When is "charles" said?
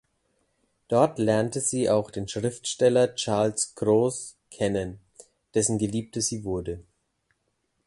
3.13-3.75